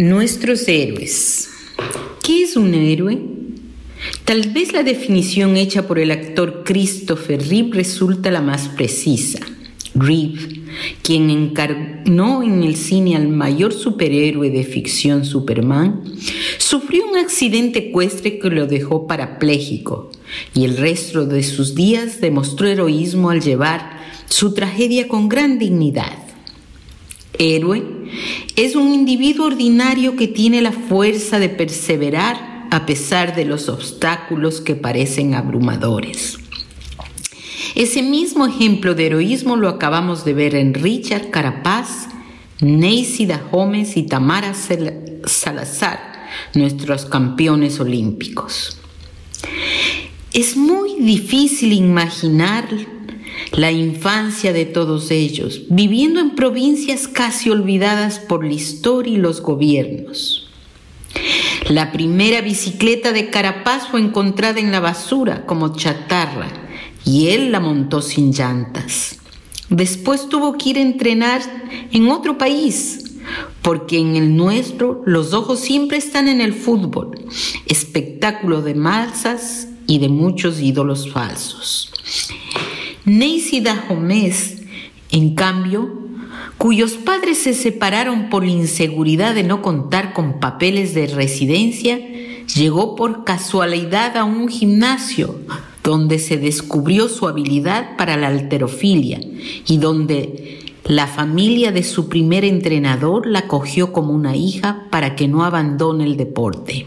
[0.00, 1.50] Nuestros héroes.
[2.22, 3.18] ¿Qué es un héroe?
[4.24, 9.40] Tal vez la definición hecha por el actor Christopher Reeve resulta la más precisa.
[9.94, 10.62] Reeve,
[11.02, 16.02] quien encarnó en el cine al mayor superhéroe de ficción Superman,
[16.56, 20.12] sufrió un accidente ecuestre que lo dejó parapléjico
[20.54, 26.16] y el resto de sus días demostró heroísmo al llevar su tragedia con gran dignidad.
[27.38, 28.00] Héroe
[28.64, 34.60] es un individuo ordinario que tiene la fuerza de perseverar a pesar de los obstáculos
[34.60, 36.38] que parecen abrumadores.
[37.74, 42.08] Ese mismo ejemplo de heroísmo lo acabamos de ver en Richard Carapaz,
[42.60, 44.52] Neisida Gómez y Tamara
[45.24, 48.78] Salazar, nuestros campeones olímpicos.
[50.34, 52.68] Es muy difícil imaginar
[53.60, 59.42] la infancia de todos ellos, viviendo en provincias casi olvidadas por la historia y los
[59.42, 60.48] gobiernos.
[61.68, 66.48] La primera bicicleta de Carapaz fue encontrada en la basura como chatarra
[67.04, 69.18] y él la montó sin llantas.
[69.68, 71.42] Después tuvo que ir a entrenar
[71.92, 73.18] en otro país,
[73.60, 77.26] porque en el nuestro los ojos siempre están en el fútbol,
[77.66, 81.92] espectáculo de masas y de muchos ídolos falsos.
[83.04, 84.62] Neisy Dahomez,
[85.10, 85.90] en cambio,
[86.58, 91.98] cuyos padres se separaron por la inseguridad de no contar con papeles de residencia,
[92.54, 95.40] llegó por casualidad a un gimnasio
[95.82, 99.20] donde se descubrió su habilidad para la alterofilia
[99.66, 105.28] y donde la familia de su primer entrenador la cogió como una hija para que
[105.28, 106.86] no abandone el deporte.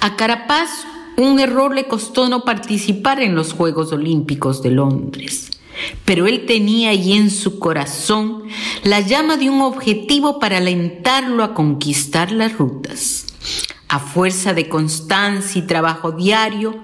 [0.00, 0.86] A Carapaz
[1.18, 5.50] un error le costó no participar en los Juegos Olímpicos de Londres,
[6.04, 8.44] pero él tenía allí en su corazón
[8.84, 13.26] la llama de un objetivo para alentarlo a conquistar las rutas.
[13.88, 16.76] A fuerza de constancia y trabajo diario,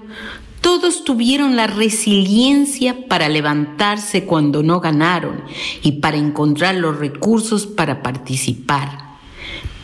[0.59, 5.43] todos tuvieron la resiliencia para levantarse cuando no ganaron
[5.81, 9.17] y para encontrar los recursos para participar.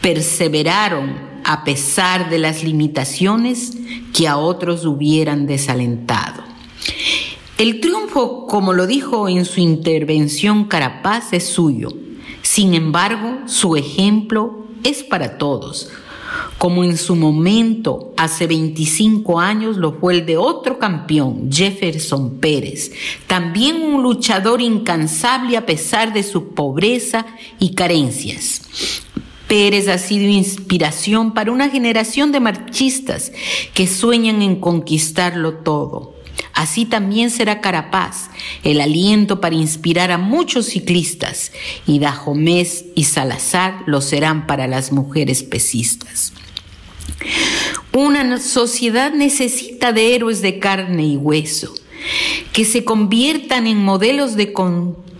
[0.01, 3.77] Perseveraron a pesar de las limitaciones
[4.13, 6.43] que a otros hubieran desalentado.
[7.57, 11.89] El triunfo, como lo dijo en su intervención Carapaz, es suyo.
[12.41, 15.91] Sin embargo, su ejemplo es para todos,
[16.57, 22.91] como en su momento, hace 25 años, lo fue el de otro campeón, Jefferson Pérez,
[23.27, 27.25] también un luchador incansable a pesar de su pobreza
[27.59, 28.61] y carencias.
[29.51, 33.33] Pérez ha sido inspiración para una generación de marchistas
[33.73, 36.15] que sueñan en conquistarlo todo.
[36.53, 38.29] Así también será Carapaz,
[38.63, 41.51] el aliento para inspirar a muchos ciclistas,
[41.85, 46.31] y Dajomés y Salazar lo serán para las mujeres pesistas.
[47.91, 51.73] Una sociedad necesita de héroes de carne y hueso,
[52.53, 54.53] que se conviertan en modelos de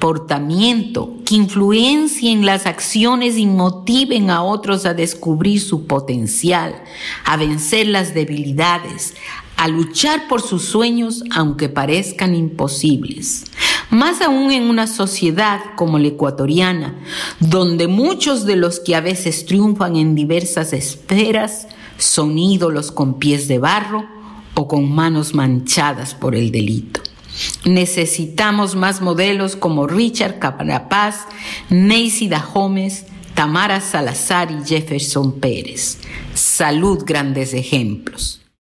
[0.02, 6.74] comportamiento, que influencien las acciones y motiven a otros a descubrir su potencial,
[7.24, 9.14] a vencer las debilidades,
[9.58, 13.46] a luchar por sus sueños aunque parezcan imposibles.
[13.92, 16.96] Más aún en una sociedad como la ecuatoriana,
[17.40, 21.68] donde muchos de los que a veces triunfan en diversas esferas
[22.00, 24.04] son ídolos con pies de barro
[24.56, 27.02] o con manos manchadas por el delito.
[27.66, 31.26] Necesitamos más modelos como Richard Caparapaz,
[31.70, 35.98] Neisy Dahomes, Tamara Salazar y Jefferson Pérez.
[36.34, 38.41] Salud grandes ejemplos.